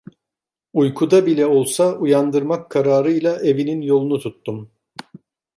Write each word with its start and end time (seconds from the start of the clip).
Uykuda 0.73 1.23
bile 1.25 1.45
olsa 1.45 1.97
uyandırmak 1.97 2.69
kararıyla, 2.71 3.41
evinin 3.41 3.81
yolunu 3.81 4.19
tuttum. 4.19 4.71